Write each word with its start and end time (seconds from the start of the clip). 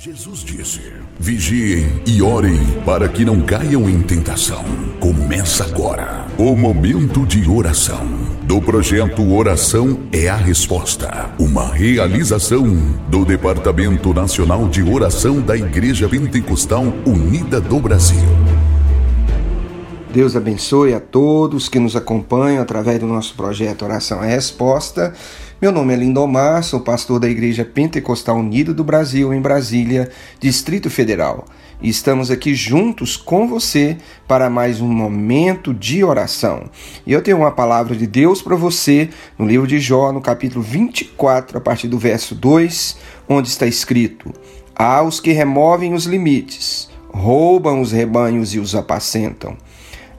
Jesus 0.00 0.44
disse: 0.44 0.80
Vigiem 1.18 2.00
e 2.06 2.22
orem 2.22 2.56
para 2.86 3.08
que 3.08 3.24
não 3.24 3.40
caiam 3.40 3.90
em 3.90 4.00
tentação. 4.00 4.64
Começa 5.00 5.64
agora 5.64 6.24
o 6.38 6.54
momento 6.54 7.26
de 7.26 7.50
oração 7.50 8.06
do 8.44 8.62
projeto 8.62 9.28
Oração 9.34 9.98
é 10.12 10.28
a 10.28 10.36
Resposta, 10.36 11.34
uma 11.36 11.74
realização 11.74 12.64
do 13.08 13.24
Departamento 13.24 14.14
Nacional 14.14 14.68
de 14.68 14.84
Oração 14.84 15.40
da 15.40 15.56
Igreja 15.56 16.08
Pentecostal 16.08 16.84
Unida 17.04 17.60
do 17.60 17.80
Brasil. 17.80 18.28
Deus 20.12 20.36
abençoe 20.36 20.94
a 20.94 21.00
todos 21.00 21.68
que 21.68 21.80
nos 21.80 21.96
acompanham 21.96 22.62
através 22.62 23.00
do 23.00 23.06
nosso 23.06 23.34
projeto 23.34 23.84
Oração 23.84 24.22
é 24.22 24.28
a 24.28 24.36
Resposta. 24.36 25.12
Meu 25.60 25.72
nome 25.72 25.92
é 25.92 25.96
Lindomar, 25.96 26.62
sou 26.62 26.78
pastor 26.78 27.18
da 27.18 27.28
Igreja 27.28 27.64
Pentecostal 27.64 28.36
Unida 28.36 28.72
do 28.72 28.84
Brasil, 28.84 29.34
em 29.34 29.40
Brasília, 29.40 30.08
Distrito 30.38 30.88
Federal. 30.88 31.46
E 31.82 31.88
estamos 31.88 32.30
aqui 32.30 32.54
juntos 32.54 33.16
com 33.16 33.48
você 33.48 33.96
para 34.28 34.48
mais 34.48 34.80
um 34.80 34.86
momento 34.86 35.74
de 35.74 36.04
oração. 36.04 36.70
E 37.04 37.12
eu 37.12 37.20
tenho 37.20 37.38
uma 37.38 37.50
palavra 37.50 37.96
de 37.96 38.06
Deus 38.06 38.40
para 38.40 38.54
você 38.54 39.08
no 39.36 39.44
livro 39.44 39.66
de 39.66 39.80
Jó, 39.80 40.12
no 40.12 40.20
capítulo 40.20 40.62
24, 40.62 41.58
a 41.58 41.60
partir 41.60 41.88
do 41.88 41.98
verso 41.98 42.36
2, 42.36 42.96
onde 43.28 43.48
está 43.48 43.66
escrito: 43.66 44.32
Há 44.76 45.02
os 45.02 45.18
que 45.18 45.32
removem 45.32 45.92
os 45.92 46.04
limites, 46.04 46.88
roubam 47.08 47.80
os 47.80 47.90
rebanhos 47.90 48.54
e 48.54 48.60
os 48.60 48.76
apacentam, 48.76 49.56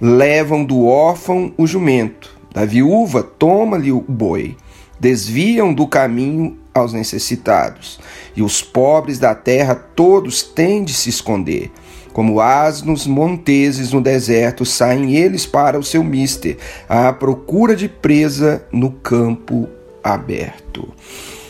levam 0.01 0.65
do 0.65 0.85
órfão 0.85 1.53
o 1.57 1.65
jumento, 1.65 2.37
da 2.53 2.65
viúva 2.65 3.23
toma-lhe 3.23 3.89
o 3.89 4.01
boi 4.05 4.57
desviam 4.99 5.73
do 5.73 5.87
caminho 5.87 6.57
aos 6.73 6.93
necessitados, 6.93 7.99
e 8.35 8.41
os 8.41 8.61
pobres 8.61 9.19
da 9.19 9.33
terra 9.33 9.75
todos 9.75 10.43
têm 10.43 10.83
de 10.83 10.93
se 10.93 11.09
esconder. 11.09 11.71
Como 12.13 12.41
asnos 12.41 13.05
monteses 13.05 13.93
no 13.93 14.01
deserto, 14.01 14.65
saem 14.65 15.15
eles 15.15 15.45
para 15.45 15.79
o 15.79 15.83
seu 15.83 16.03
mister, 16.03 16.57
à 16.87 17.13
procura 17.13 17.75
de 17.75 17.87
presa 17.87 18.65
no 18.71 18.91
campo 18.91 19.69
aberto. 20.03 20.91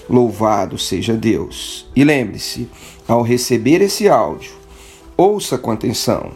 Louvado 0.09 0.77
seja 0.77 1.13
Deus. 1.13 1.87
E 1.95 2.03
lembre-se, 2.03 2.67
ao 3.07 3.21
receber 3.21 3.81
esse 3.81 4.09
áudio, 4.09 4.51
ouça 5.15 5.57
com 5.57 5.71
atenção, 5.71 6.31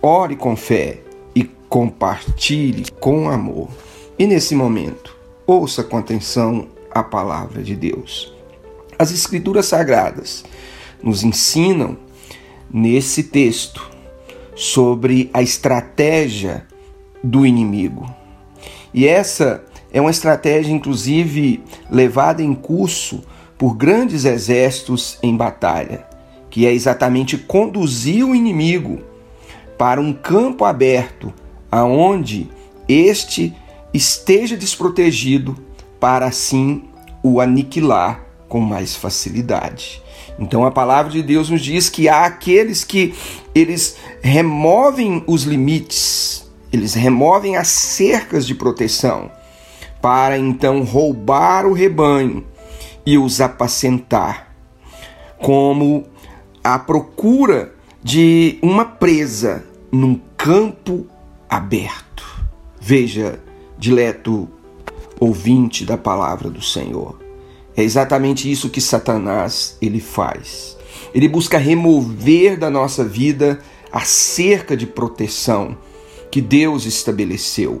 ore 0.00 0.36
com 0.36 0.56
fé 0.56 1.00
e 1.34 1.44
compartilhe 1.68 2.86
com 2.98 3.28
amor. 3.28 3.68
E 4.18 4.26
nesse 4.26 4.54
momento, 4.54 5.19
Ouça 5.52 5.82
com 5.82 5.96
atenção 5.98 6.68
a 6.92 7.02
palavra 7.02 7.60
de 7.60 7.74
Deus. 7.74 8.32
As 8.96 9.10
Escrituras 9.10 9.66
Sagradas 9.66 10.44
nos 11.02 11.24
ensinam 11.24 11.98
nesse 12.72 13.24
texto 13.24 13.90
sobre 14.54 15.28
a 15.34 15.42
estratégia 15.42 16.64
do 17.20 17.44
inimigo. 17.44 18.08
E 18.94 19.08
essa 19.08 19.64
é 19.92 20.00
uma 20.00 20.12
estratégia, 20.12 20.72
inclusive, 20.72 21.64
levada 21.90 22.44
em 22.44 22.54
curso 22.54 23.20
por 23.58 23.74
grandes 23.74 24.24
exércitos 24.24 25.18
em 25.20 25.36
batalha, 25.36 26.06
que 26.48 26.64
é 26.64 26.72
exatamente 26.72 27.36
conduzir 27.36 28.24
o 28.24 28.36
inimigo 28.36 29.00
para 29.76 30.00
um 30.00 30.12
campo 30.12 30.64
aberto, 30.64 31.34
aonde 31.72 32.48
este 32.86 33.52
esteja 33.92 34.56
desprotegido 34.56 35.56
para 35.98 36.26
assim 36.26 36.84
o 37.22 37.40
aniquilar 37.40 38.24
com 38.48 38.60
mais 38.60 38.96
facilidade. 38.96 40.02
Então 40.38 40.64
a 40.64 40.70
palavra 40.70 41.12
de 41.12 41.22
Deus 41.22 41.50
nos 41.50 41.60
diz 41.60 41.88
que 41.88 42.08
há 42.08 42.24
aqueles 42.24 42.82
que 42.82 43.14
eles 43.54 43.96
removem 44.22 45.22
os 45.26 45.42
limites, 45.42 46.50
eles 46.72 46.94
removem 46.94 47.56
as 47.56 47.68
cercas 47.68 48.46
de 48.46 48.54
proteção 48.54 49.30
para 50.00 50.38
então 50.38 50.82
roubar 50.82 51.66
o 51.66 51.72
rebanho 51.72 52.46
e 53.04 53.18
os 53.18 53.40
apacentar, 53.40 54.54
como 55.38 56.06
a 56.62 56.78
procura 56.78 57.74
de 58.02 58.58
uma 58.62 58.84
presa 58.84 59.64
num 59.92 60.18
campo 60.36 61.06
aberto. 61.48 62.24
Veja 62.80 63.40
dileto 63.80 64.46
ouvinte 65.18 65.86
da 65.86 65.96
palavra 65.96 66.50
do 66.50 66.62
Senhor. 66.62 67.18
É 67.74 67.82
exatamente 67.82 68.50
isso 68.50 68.68
que 68.68 68.80
Satanás 68.80 69.78
ele 69.80 70.00
faz. 70.00 70.76
Ele 71.14 71.26
busca 71.26 71.56
remover 71.56 72.58
da 72.58 72.68
nossa 72.68 73.02
vida 73.02 73.58
a 73.90 74.00
cerca 74.00 74.76
de 74.76 74.86
proteção 74.86 75.78
que 76.30 76.42
Deus 76.42 76.84
estabeleceu. 76.84 77.80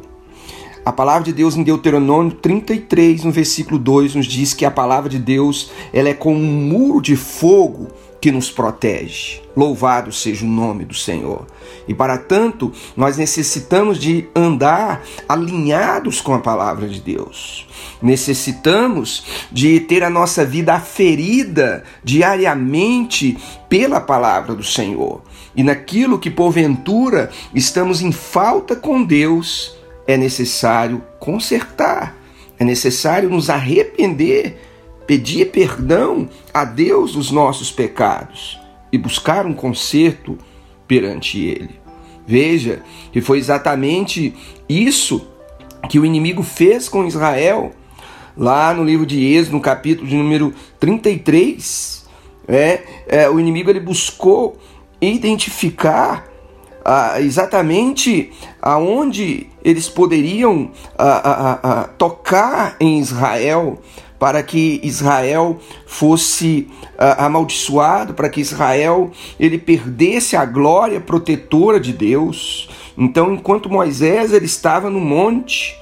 A 0.84 0.90
palavra 0.90 1.24
de 1.24 1.34
Deus 1.34 1.54
em 1.54 1.62
Deuteronômio 1.62 2.32
33, 2.32 3.24
no 3.24 3.30
versículo 3.30 3.78
2, 3.78 4.14
nos 4.14 4.26
diz 4.26 4.54
que 4.54 4.64
a 4.64 4.70
palavra 4.70 5.10
de 5.10 5.18
Deus 5.18 5.70
ela 5.92 6.08
é 6.08 6.14
como 6.14 6.38
um 6.38 6.68
muro 6.68 7.02
de 7.02 7.14
fogo 7.14 7.88
que 8.20 8.30
nos 8.30 8.50
protege. 8.50 9.40
Louvado 9.56 10.12
seja 10.12 10.44
o 10.44 10.48
nome 10.48 10.84
do 10.84 10.94
Senhor. 10.94 11.46
E 11.88 11.94
para 11.94 12.18
tanto, 12.18 12.72
nós 12.96 13.16
necessitamos 13.16 13.98
de 13.98 14.28
andar 14.34 15.02
alinhados 15.28 16.20
com 16.20 16.34
a 16.34 16.38
palavra 16.38 16.88
de 16.88 17.00
Deus. 17.00 17.66
Necessitamos 18.02 19.24
de 19.50 19.80
ter 19.80 20.04
a 20.04 20.10
nossa 20.10 20.44
vida 20.44 20.74
aferida 20.74 21.82
diariamente 22.04 23.36
pela 23.68 24.00
palavra 24.00 24.54
do 24.54 24.64
Senhor. 24.64 25.22
E 25.56 25.62
naquilo 25.62 26.18
que 26.18 26.30
porventura 26.30 27.30
estamos 27.54 28.02
em 28.02 28.12
falta 28.12 28.76
com 28.76 29.02
Deus, 29.02 29.76
é 30.06 30.16
necessário 30.16 31.02
consertar, 31.18 32.16
é 32.58 32.64
necessário 32.64 33.28
nos 33.28 33.50
arrepender 33.50 34.69
pedir 35.10 35.46
perdão 35.46 36.28
a 36.54 36.64
Deus 36.64 37.14
dos 37.14 37.32
nossos 37.32 37.72
pecados 37.72 38.56
e 38.92 38.96
buscar 38.96 39.44
um 39.44 39.52
conserto 39.52 40.38
perante 40.86 41.44
Ele. 41.44 41.80
Veja 42.24 42.80
que 43.10 43.20
foi 43.20 43.38
exatamente 43.38 44.32
isso 44.68 45.26
que 45.88 45.98
o 45.98 46.06
inimigo 46.06 46.44
fez 46.44 46.88
com 46.88 47.04
Israel, 47.04 47.72
lá 48.36 48.72
no 48.72 48.84
livro 48.84 49.04
de 49.04 49.34
Êxodo, 49.34 49.56
no 49.56 49.60
capítulo 49.60 50.06
de 50.06 50.14
número 50.14 50.54
33. 50.78 52.06
É, 52.46 52.82
é, 53.08 53.28
o 53.28 53.40
inimigo 53.40 53.68
ele 53.68 53.80
buscou 53.80 54.58
identificar 55.00 56.24
ah, 56.84 57.20
exatamente 57.20 58.30
aonde 58.62 59.48
eles 59.64 59.88
poderiam 59.88 60.70
ah, 60.96 61.58
ah, 61.62 61.88
tocar 61.98 62.76
em 62.78 63.00
Israel 63.00 63.80
para 64.20 64.42
que 64.42 64.78
Israel 64.84 65.58
fosse 65.86 66.68
uh, 66.92 67.24
amaldiçoado, 67.24 68.12
para 68.12 68.28
que 68.28 68.38
Israel 68.38 69.10
ele 69.38 69.56
perdesse 69.56 70.36
a 70.36 70.44
glória 70.44 71.00
protetora 71.00 71.80
de 71.80 71.90
Deus. 71.90 72.68
Então, 72.98 73.32
enquanto 73.32 73.70
Moisés 73.70 74.34
ele 74.34 74.44
estava 74.44 74.90
no 74.90 75.00
monte 75.00 75.74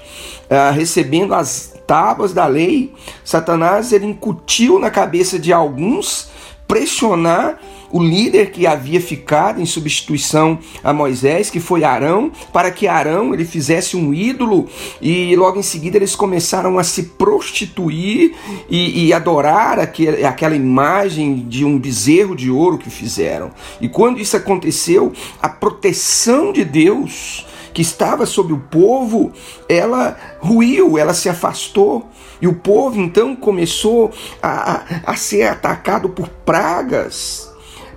uh, 0.45 0.73
recebendo 0.73 1.35
as 1.35 1.75
tábuas 1.85 2.31
da 2.31 2.47
lei, 2.47 2.93
Satanás 3.25 3.91
ele 3.91 4.05
incutiu 4.05 4.79
na 4.79 4.89
cabeça 4.89 5.37
de 5.37 5.51
alguns 5.51 6.29
pressionar 6.65 7.59
o 7.91 8.01
líder 8.01 8.51
que 8.51 8.67
havia 8.67 9.01
ficado 9.01 9.61
em 9.61 9.65
substituição 9.65 10.59
a 10.83 10.93
Moisés, 10.93 11.49
que 11.49 11.59
foi 11.59 11.83
Arão, 11.83 12.31
para 12.53 12.71
que 12.71 12.87
Arão 12.87 13.33
ele 13.33 13.45
fizesse 13.45 13.97
um 13.97 14.13
ídolo 14.13 14.67
e 15.01 15.35
logo 15.35 15.59
em 15.59 15.63
seguida 15.63 15.97
eles 15.97 16.15
começaram 16.15 16.77
a 16.77 16.83
se 16.83 17.03
prostituir 17.03 18.35
e, 18.69 19.07
e 19.07 19.13
adorar 19.13 19.79
aquele, 19.79 20.25
aquela 20.25 20.55
imagem 20.55 21.45
de 21.47 21.65
um 21.65 21.77
bezerro 21.79 22.35
de 22.35 22.49
ouro 22.49 22.77
que 22.77 22.89
fizeram. 22.89 23.51
E 23.81 23.89
quando 23.89 24.19
isso 24.19 24.37
aconteceu, 24.37 25.11
a 25.41 25.49
proteção 25.49 26.51
de 26.53 26.63
Deus 26.63 27.45
que 27.73 27.81
estava 27.81 28.25
sobre 28.25 28.53
o 28.53 28.59
povo, 28.59 29.31
ela 29.67 30.17
ruiu, 30.39 30.97
ela 30.97 31.13
se 31.13 31.29
afastou. 31.29 32.07
E 32.41 32.47
o 32.47 32.53
povo 32.53 32.99
então 32.99 33.35
começou 33.35 34.11
a, 34.41 34.71
a, 34.71 34.83
a 35.11 35.15
ser 35.15 35.43
atacado 35.43 36.09
por 36.09 36.27
pragas 36.27 37.48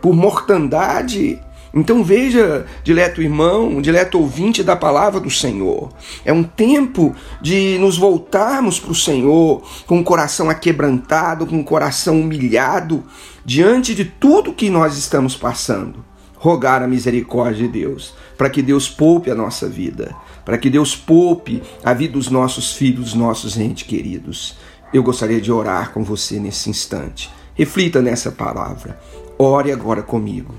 por 0.03 0.13
mortandade. 0.13 1.41
Então 1.75 2.05
veja, 2.05 2.67
dileto 2.85 3.23
irmão, 3.23 3.81
dileto 3.81 4.19
ouvinte 4.19 4.63
da 4.63 4.77
palavra 4.77 5.19
do 5.19 5.31
Senhor. 5.31 5.91
É 6.23 6.33
um 6.33 6.43
tempo 6.43 7.15
de 7.41 7.79
nos 7.79 7.97
voltarmos 7.97 8.79
para 8.79 8.93
o 8.93 8.95
Senhor 8.95 9.63
com 9.87 9.99
o 9.99 10.05
coração 10.05 10.51
aquebrantado, 10.51 11.47
com 11.47 11.59
o 11.59 11.65
coração 11.65 12.21
humilhado, 12.21 13.03
diante 13.43 13.95
de 13.95 14.05
tudo 14.05 14.53
que 14.53 14.69
nós 14.69 14.99
estamos 14.99 15.35
passando. 15.35 16.05
Rogar 16.35 16.83
a 16.83 16.89
misericórdia 16.89 17.67
de 17.67 17.69
Deus, 17.69 18.15
para 18.37 18.51
que 18.51 18.61
Deus 18.61 18.89
poupe 18.89 19.31
a 19.31 19.35
nossa 19.35 19.69
vida, 19.69 20.15
para 20.45 20.59
que 20.59 20.69
Deus 20.69 20.95
poupe 20.95 21.63
a 21.83 21.95
vida 21.95 22.15
dos 22.15 22.29
nossos 22.29 22.73
filhos, 22.73 23.15
nossos 23.15 23.57
entes 23.57 23.87
queridos. 23.87 24.57
Eu 24.93 25.03
gostaria 25.03 25.41
de 25.41 25.51
orar 25.51 25.93
com 25.93 26.05
você 26.05 26.39
nesse 26.39 26.69
instante. 26.69 27.31
Reflita 27.55 28.03
nessa 28.03 28.31
palavra. 28.31 29.01
Ore 29.43 29.73
agora 29.73 30.05
comigo. 30.05 30.55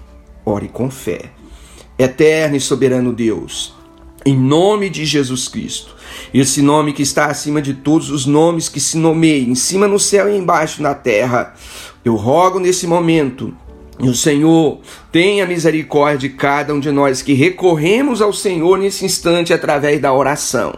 Ore 0.45 0.67
com 0.67 0.91
fé. 0.91 1.31
Eterno 1.97 2.57
e 2.57 2.59
soberano 2.59 3.13
Deus, 3.13 3.73
em 4.25 4.35
nome 4.35 4.89
de 4.89 5.05
Jesus 5.05 5.47
Cristo, 5.47 5.95
esse 6.33 6.61
nome 6.61 6.91
que 6.91 7.01
está 7.01 7.27
acima 7.27 7.61
de 7.61 7.75
todos 7.75 8.09
os 8.09 8.25
nomes 8.25 8.67
que 8.67 8.81
se 8.81 8.97
nomeiam, 8.97 9.51
em 9.51 9.55
cima 9.55 9.87
no 9.87 9.97
céu 9.97 10.29
e 10.29 10.37
embaixo 10.37 10.81
na 10.81 10.93
terra, 10.93 11.53
eu 12.03 12.15
rogo 12.15 12.59
nesse 12.59 12.85
momento 12.85 13.55
e 14.01 14.09
o 14.09 14.13
Senhor 14.13 14.81
tenha 15.13 15.45
misericórdia 15.45 16.27
de 16.27 16.35
cada 16.35 16.73
um 16.73 16.79
de 16.81 16.91
nós 16.91 17.21
que 17.21 17.31
recorremos 17.31 18.21
ao 18.21 18.33
Senhor 18.33 18.77
nesse 18.77 19.05
instante 19.05 19.53
através 19.53 20.01
da 20.01 20.11
oração. 20.11 20.73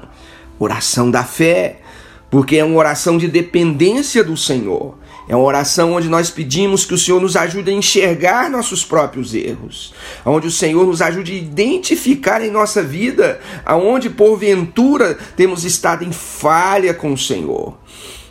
Oração 0.60 1.10
da 1.10 1.24
fé, 1.24 1.80
porque 2.30 2.58
é 2.58 2.64
uma 2.64 2.78
oração 2.78 3.18
de 3.18 3.28
dependência 3.28 4.24
do 4.24 4.38
Senhor. 4.38 4.96
É 5.28 5.36
uma 5.36 5.46
oração 5.46 5.94
onde 5.94 6.08
nós 6.08 6.30
pedimos 6.30 6.86
que 6.86 6.94
o 6.94 6.98
Senhor 6.98 7.20
nos 7.20 7.36
ajude 7.36 7.72
a 7.72 7.74
enxergar 7.74 8.50
nossos 8.50 8.84
próprios 8.86 9.34
erros, 9.34 9.94
onde 10.26 10.48
o 10.48 10.52
Senhor 10.52 10.86
nos 10.86 11.02
ajude 11.02 11.32
a 11.32 11.36
identificar 11.36 12.44
em 12.44 12.52
nossa 12.52 12.84
vida 12.84 13.40
aonde 13.66 14.10
porventura 14.10 15.18
temos 15.36 15.64
estado 15.64 16.04
em 16.04 16.12
falha 16.12 16.94
com 16.94 17.14
o 17.14 17.18
Senhor. 17.18 17.76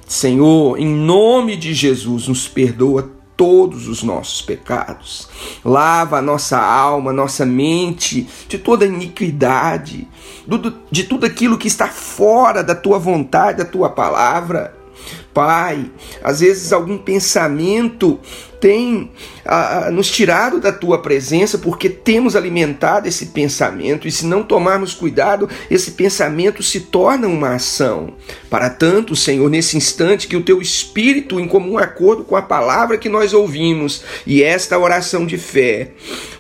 Senhor, 0.07 0.79
em 0.79 0.87
nome 0.87 1.57
de 1.57 1.75
Jesus, 1.75 2.29
nos 2.29 2.47
perdoa 2.47 3.11
todos 3.37 3.89
os 3.89 4.03
nossos 4.03 4.43
pecados. 4.43 5.29
Lava 5.65 6.19
a 6.19 6.23
nossa 6.23 6.59
alma, 6.59 7.13
nossa 7.13 7.45
mente 7.45 8.29
de 8.49 8.59
toda 8.59 8.87
iniquidade, 8.87 10.07
de 10.91 11.05
tudo 11.05 11.27
aquilo 11.27 11.59
que 11.59 11.67
está 11.67 11.89
fora 11.89 12.63
da 12.63 12.75
tua 12.75 12.99
vontade, 12.99 13.59
da 13.59 13.65
tua 13.65 13.89
palavra. 13.89 14.84
Pai, 15.35 15.91
às 16.23 16.41
vezes 16.41 16.73
algum 16.73 16.97
pensamento 16.97 18.21
tem 18.65 19.11
ah, 19.45 19.91
nos 19.93 20.11
tirado 20.11 20.59
da 20.59 20.73
tua 20.73 21.03
presença 21.03 21.59
porque 21.59 21.91
temos 21.91 22.35
alimentado 22.35 23.07
esse 23.07 23.27
pensamento, 23.27 24.09
e 24.09 24.11
se 24.11 24.25
não 24.25 24.43
tomarmos 24.43 24.95
cuidado, 24.95 25.51
esse 25.71 25.91
pensamento 25.91 26.63
se 26.63 26.81
torna 26.81 27.29
uma 27.29 27.57
ação. 27.57 28.15
Para 28.49 28.71
tanto, 28.71 29.15
Senhor, 29.15 29.51
nesse 29.51 29.77
instante, 29.77 30.27
que 30.27 30.37
o 30.37 30.43
teu 30.43 30.63
espírito, 30.63 31.39
em 31.39 31.47
comum 31.47 31.77
acordo 31.77 32.25
com 32.25 32.37
a 32.37 32.41
palavra 32.41 32.97
que 32.97 33.11
nós 33.11 33.35
ouvimos 33.35 34.03
e 34.27 34.43
esta 34.43 34.79
oração 34.79 35.27
de 35.27 35.37
fé, 35.37 35.91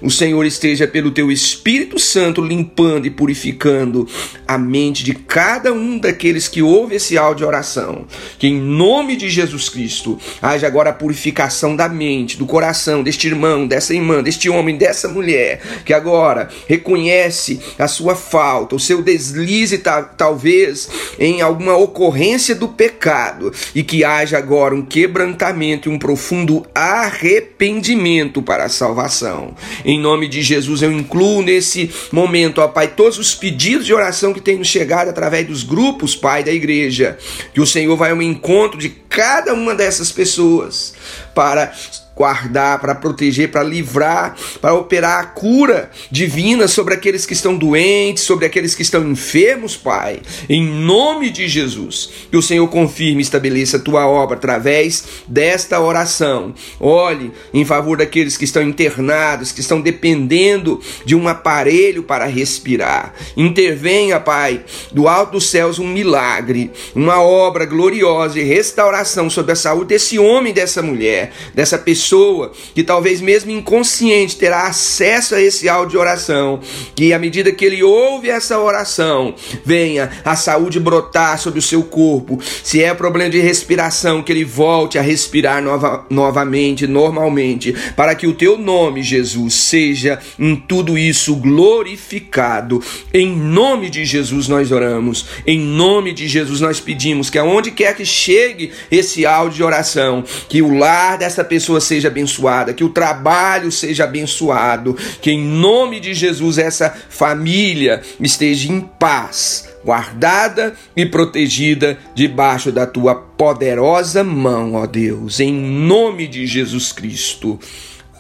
o 0.00 0.10
Senhor 0.10 0.46
esteja 0.46 0.86
pelo 0.86 1.10
teu 1.10 1.30
Espírito 1.30 1.98
Santo 1.98 2.40
limpando 2.40 3.06
e 3.06 3.10
purificando 3.10 4.08
a 4.48 4.56
mente 4.56 5.04
de 5.04 5.14
cada 5.14 5.74
um 5.74 5.98
daqueles 5.98 6.48
que 6.48 6.62
ouve 6.62 6.94
esse 6.94 7.18
áudio 7.18 7.34
de 7.34 7.44
oração. 7.44 8.06
Que 8.38 8.46
em 8.46 8.58
nome 8.58 9.14
de 9.14 9.28
Jesus 9.28 9.68
Cristo 9.68 10.18
haja 10.40 10.66
agora 10.66 10.88
a 10.88 10.94
purificação 10.94 11.76
da 11.76 11.86
mente 11.86 12.13
mente, 12.14 12.36
do 12.36 12.46
coração 12.46 13.02
deste 13.02 13.26
irmão, 13.26 13.66
dessa 13.66 13.92
irmã, 13.92 14.22
deste 14.22 14.48
homem, 14.48 14.76
dessa 14.76 15.08
mulher, 15.08 15.60
que 15.84 15.92
agora 15.92 16.48
reconhece 16.68 17.60
a 17.78 17.88
sua 17.88 18.14
falta, 18.14 18.76
o 18.76 18.80
seu 18.80 19.02
deslize, 19.02 19.82
talvez 20.16 20.88
em 21.18 21.40
alguma 21.40 21.76
ocorrência 21.76 22.54
do 22.54 22.68
pecado, 22.68 23.52
e 23.74 23.82
que 23.82 24.04
haja 24.04 24.38
agora 24.38 24.74
um 24.74 24.82
quebrantamento 24.82 25.88
e 25.88 25.92
um 25.92 25.98
profundo 25.98 26.64
arrependimento 26.74 28.40
para 28.40 28.64
a 28.64 28.68
salvação. 28.68 29.54
Em 29.84 29.98
nome 29.98 30.28
de 30.28 30.42
Jesus, 30.42 30.82
eu 30.82 30.92
incluo 30.92 31.42
nesse 31.42 31.90
momento, 32.12 32.60
ó 32.60 32.68
Pai, 32.68 32.88
todos 32.88 33.18
os 33.18 33.34
pedidos 33.34 33.86
de 33.86 33.94
oração 33.94 34.32
que 34.32 34.40
têm 34.40 34.62
chegado 34.62 35.08
através 35.08 35.46
dos 35.46 35.62
grupos, 35.62 36.14
Pai, 36.14 36.44
da 36.44 36.52
igreja, 36.52 37.18
que 37.52 37.60
o 37.60 37.66
Senhor 37.66 37.96
vai 37.96 38.12
ao 38.12 38.22
encontro 38.22 38.78
de 38.78 38.88
cada 38.88 39.52
uma 39.54 39.74
dessas 39.74 40.12
pessoas 40.12 40.94
para 41.34 41.72
guardar, 42.16 42.78
para 42.78 42.94
proteger, 42.94 43.50
para 43.50 43.62
livrar, 43.62 44.36
para 44.60 44.74
operar 44.74 45.20
a 45.20 45.26
cura 45.26 45.90
divina 46.10 46.68
sobre 46.68 46.94
aqueles 46.94 47.26
que 47.26 47.32
estão 47.32 47.56
doentes, 47.56 48.22
sobre 48.22 48.46
aqueles 48.46 48.74
que 48.74 48.82
estão 48.82 49.06
enfermos, 49.08 49.76
Pai. 49.76 50.20
Em 50.48 50.64
nome 50.64 51.30
de 51.30 51.48
Jesus, 51.48 52.10
que 52.30 52.36
o 52.36 52.42
Senhor 52.42 52.68
confirme 52.68 53.20
e 53.20 53.22
estabeleça 53.22 53.78
a 53.78 53.80
tua 53.80 54.06
obra 54.06 54.36
através 54.36 55.04
desta 55.26 55.80
oração. 55.80 56.54
Olhe 56.78 57.32
em 57.52 57.64
favor 57.64 57.98
daqueles 57.98 58.36
que 58.36 58.44
estão 58.44 58.62
internados, 58.62 59.50
que 59.50 59.60
estão 59.60 59.80
dependendo 59.80 60.80
de 61.04 61.16
um 61.16 61.26
aparelho 61.26 62.04
para 62.04 62.26
respirar. 62.26 63.12
Intervenha, 63.36 64.20
Pai, 64.20 64.64
do 64.92 65.08
alto 65.08 65.32
dos 65.32 65.50
céus 65.50 65.78
um 65.78 65.88
milagre, 65.88 66.70
uma 66.94 67.20
obra 67.20 67.64
gloriosa 67.64 68.38
e 68.38 68.44
restauração 68.44 69.28
sobre 69.28 69.52
a 69.52 69.56
saúde 69.56 69.88
desse 69.88 70.18
homem, 70.18 70.52
dessa 70.52 70.80
mulher, 70.80 71.32
dessa 71.54 71.76
pessoa 71.76 72.03
pessoa 72.04 72.52
que 72.74 72.82
talvez 72.82 73.20
mesmo 73.20 73.50
inconsciente 73.50 74.36
terá 74.36 74.66
acesso 74.66 75.34
a 75.34 75.40
esse 75.40 75.68
áudio 75.68 75.92
de 75.92 75.96
oração, 75.96 76.60
que 76.94 77.12
à 77.14 77.18
medida 77.18 77.50
que 77.50 77.64
ele 77.64 77.82
ouve 77.82 78.28
essa 78.28 78.58
oração, 78.58 79.34
venha 79.64 80.10
a 80.24 80.36
saúde 80.36 80.78
brotar 80.78 81.38
sobre 81.38 81.58
o 81.58 81.62
seu 81.62 81.82
corpo. 81.82 82.38
Se 82.62 82.82
é 82.82 82.92
problema 82.92 83.30
de 83.30 83.40
respiração, 83.40 84.22
que 84.22 84.32
ele 84.32 84.44
volte 84.44 84.98
a 84.98 85.02
respirar 85.02 85.62
nova, 85.62 86.04
novamente, 86.10 86.86
normalmente, 86.86 87.74
para 87.96 88.14
que 88.14 88.26
o 88.26 88.34
teu 88.34 88.58
nome, 88.58 89.02
Jesus, 89.02 89.54
seja 89.54 90.18
em 90.38 90.56
tudo 90.56 90.98
isso 90.98 91.34
glorificado. 91.36 92.82
Em 93.12 93.34
nome 93.34 93.88
de 93.88 94.04
Jesus 94.04 94.46
nós 94.48 94.70
oramos. 94.70 95.26
Em 95.46 95.58
nome 95.58 96.12
de 96.12 96.28
Jesus 96.28 96.60
nós 96.60 96.80
pedimos 96.80 97.30
que 97.30 97.38
aonde 97.38 97.70
quer 97.70 97.96
que 97.96 98.04
chegue 98.04 98.72
esse 98.90 99.24
áudio 99.24 99.56
de 99.56 99.62
oração, 99.62 100.24
que 100.48 100.60
o 100.60 100.76
lar 100.76 101.16
dessa 101.16 101.44
pessoa 101.44 101.80
seja 101.80 101.93
seja 101.94 102.08
abençoada, 102.08 102.74
que 102.74 102.82
o 102.82 102.88
trabalho 102.88 103.70
seja 103.70 104.02
abençoado, 104.02 104.96
que 105.22 105.30
em 105.30 105.40
nome 105.40 106.00
de 106.00 106.12
Jesus 106.12 106.58
essa 106.58 106.90
família 107.08 108.02
esteja 108.18 108.72
em 108.72 108.80
paz, 108.80 109.68
guardada 109.84 110.74
e 110.96 111.06
protegida 111.06 111.96
debaixo 112.12 112.72
da 112.72 112.84
tua 112.84 113.14
poderosa 113.14 114.24
mão, 114.24 114.74
ó 114.74 114.86
Deus, 114.86 115.38
em 115.38 115.54
nome 115.54 116.26
de 116.26 116.46
Jesus 116.48 116.90
Cristo. 116.90 117.60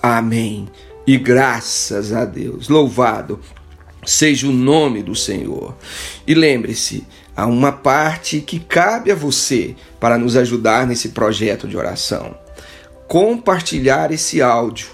Amém. 0.00 0.68
E 1.04 1.18
graças 1.18 2.12
a 2.12 2.24
Deus. 2.24 2.68
Louvado 2.68 3.40
seja 4.06 4.46
o 4.46 4.52
nome 4.52 5.02
do 5.02 5.16
Senhor. 5.16 5.74
E 6.26 6.32
lembre-se, 6.32 7.04
há 7.34 7.46
uma 7.46 7.72
parte 7.72 8.40
que 8.40 8.60
cabe 8.60 9.10
a 9.10 9.14
você 9.14 9.74
para 9.98 10.16
nos 10.16 10.36
ajudar 10.36 10.86
nesse 10.86 11.08
projeto 11.08 11.66
de 11.66 11.76
oração 11.76 12.43
compartilhar 13.14 14.10
esse 14.10 14.42
áudio 14.42 14.88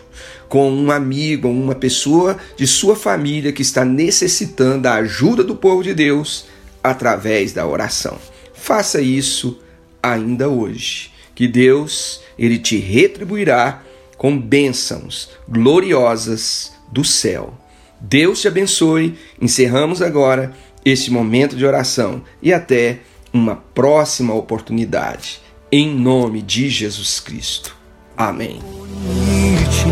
com 0.47 0.71
um 0.71 0.91
amigo, 0.91 1.49
uma 1.49 1.75
pessoa 1.75 2.37
de 2.55 2.67
sua 2.67 2.95
família 2.95 3.51
que 3.51 3.63
está 3.63 3.83
necessitando 3.83 4.83
da 4.83 4.97
ajuda 4.97 5.43
do 5.43 5.57
povo 5.57 5.83
de 5.83 5.95
Deus 5.95 6.45
através 6.85 7.55
da 7.55 7.67
oração. 7.67 8.19
Faça 8.53 9.01
isso 9.01 9.59
ainda 10.03 10.51
hoje, 10.51 11.11
que 11.35 11.49
Deus 11.49 12.21
ele 12.39 12.59
te 12.59 12.77
retribuirá 12.77 13.83
com 14.19 14.39
bênçãos 14.39 15.31
gloriosas 15.49 16.75
do 16.93 17.03
céu. 17.03 17.55
Deus 17.99 18.43
te 18.43 18.49
abençoe. 18.49 19.17
Encerramos 19.41 20.03
agora 20.03 20.55
este 20.85 21.11
momento 21.11 21.57
de 21.57 21.65
oração 21.65 22.23
e 22.43 22.53
até 22.53 22.99
uma 23.33 23.57
próxima 23.57 24.35
oportunidade. 24.35 25.41
Em 25.73 25.89
nome 25.89 26.43
de 26.43 26.69
Jesus 26.69 27.19
Cristo. 27.19 27.80
Amém. 28.21 28.61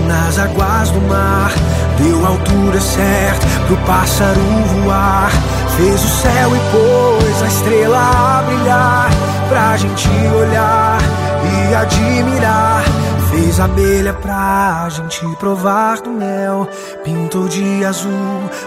Nas 0.07 0.39
águas 0.39 0.91
do 0.91 1.01
mar, 1.03 1.51
deu 1.99 2.27
altura 2.27 2.79
certa 2.79 3.47
pro 3.67 3.77
pássaro 3.79 4.41
voar. 4.83 5.31
Fez 5.77 6.05
o 6.05 6.09
céu 6.09 6.51
e 6.55 6.61
pôs 6.71 7.43
a 7.43 7.47
estrela 7.47 7.99
a 7.99 8.43
brilhar 8.43 9.11
pra 9.49 9.77
gente 9.77 10.09
olhar 10.35 10.99
e 11.43 11.75
admirar. 11.75 12.85
Fez 13.31 13.61
a 13.61 13.65
abelha 13.65 14.13
pra 14.13 14.89
gente 14.91 15.27
provar 15.37 16.01
do 16.01 16.11
mel. 16.11 16.69
Pintou 17.05 17.49
de 17.49 17.85
azul 17.85 18.11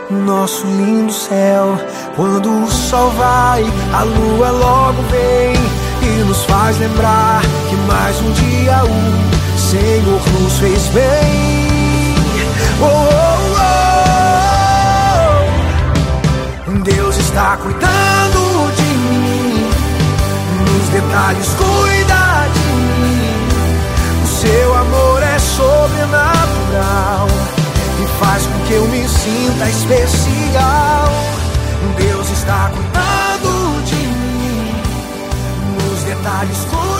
o 0.09 0.13
nosso 0.13 0.65
lindo 0.65 1.13
céu. 1.13 1.77
Quando 2.15 2.63
o 2.63 2.69
sol 2.69 3.11
vai, 3.11 3.63
a 3.93 4.03
lua 4.03 4.49
logo 4.51 5.01
vem 5.03 5.53
e 6.03 6.23
nos 6.23 6.43
faz 6.45 6.79
lembrar 6.79 7.41
que 7.69 7.75
mais 7.87 8.19
um 8.21 8.31
dia 8.31 8.83
o 8.85 9.40
Senhor 9.71 10.21
nos 10.41 10.59
fez 10.59 10.87
bem. 10.87 12.13
Oh, 12.81 12.85
oh, 12.85 13.55
oh. 16.67 16.71
Deus 16.83 17.17
está 17.17 17.55
cuidando 17.55 18.69
de 18.75 18.83
mim, 18.83 19.69
nos 20.59 20.89
detalhes 20.89 21.47
cuida 21.53 22.49
de 22.53 22.67
mim. 22.99 23.47
O 24.21 24.27
seu 24.41 24.75
amor 24.75 25.23
é 25.23 25.39
sobrenatural 25.39 27.29
e 28.03 28.05
faz 28.19 28.45
com 28.47 28.59
que 28.67 28.73
eu 28.73 28.85
me 28.89 29.07
sinta 29.07 29.69
especial. 29.69 31.13
Deus 31.97 32.29
está 32.29 32.69
cuidando 32.75 33.81
de 33.85 33.95
mim, 33.95 34.75
nos 35.77 36.03
detalhes 36.03 36.57
cuida 36.69 36.90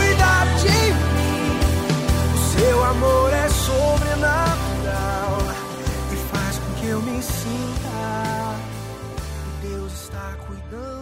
amor 2.91 3.33
é 3.33 3.48
sobrenatural 3.48 5.38
e 6.12 6.15
faz 6.29 6.57
com 6.57 6.74
que 6.79 6.88
eu 6.88 7.01
me 7.01 7.21
sinta. 7.24 8.57
Deus 9.62 9.93
está 9.93 10.36
cuidando. 10.45 11.00